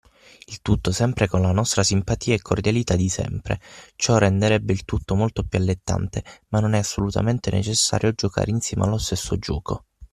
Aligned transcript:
Il 0.47 0.63
tutto 0.63 0.91
sempre 0.91 1.27
con 1.27 1.43
la 1.43 1.51
nostra 1.51 1.83
simpatia 1.83 2.33
e 2.33 2.41
cordialità 2.41 2.95
di 2.95 3.07
sempre! 3.07 3.61
Ciò 3.95 4.17
renderebbe 4.17 4.73
il 4.73 4.83
tutto 4.83 5.13
molto 5.13 5.43
più 5.43 5.59
allettante, 5.59 6.23
ma 6.47 6.59
non 6.59 6.73
è 6.73 6.79
assolutamente 6.79 7.51
necessario 7.51 8.11
giocare 8.13 8.49
insieme 8.49 8.85
allo 8.85 8.97
stesso 8.97 9.37
gioco. 9.37 9.85